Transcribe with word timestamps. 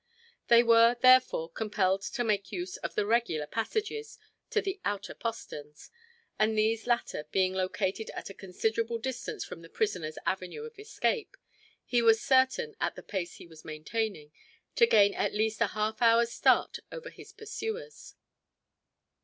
They 0.47 0.63
were, 0.63 0.97
therefore, 0.99 1.47
compelled 1.51 2.01
to 2.01 2.23
make 2.23 2.51
use 2.51 2.75
of 2.77 2.95
the 2.95 3.05
regular 3.05 3.45
passages 3.45 4.17
to 4.49 4.59
the 4.59 4.81
outer 4.83 5.13
posterns 5.13 5.91
and 6.39 6.57
these 6.57 6.87
latter 6.87 7.25
being 7.29 7.53
located 7.53 8.09
at 8.15 8.27
a 8.31 8.33
considerable 8.33 8.97
distance 8.97 9.45
from 9.45 9.61
the 9.61 9.69
prisoner's 9.69 10.17
avenue 10.25 10.63
of 10.63 10.79
escape, 10.79 11.37
he 11.85 12.01
was 12.01 12.19
certain, 12.19 12.73
at 12.81 12.95
the 12.95 13.03
pace 13.03 13.35
he 13.35 13.45
was 13.45 13.63
maintaining, 13.63 14.31
to 14.75 14.87
gain 14.87 15.13
at 15.13 15.35
least 15.35 15.61
a 15.61 15.67
half 15.67 16.01
hour's 16.01 16.31
start 16.31 16.79
over 16.91 17.11
his 17.11 17.31
pursuers. 17.31 18.15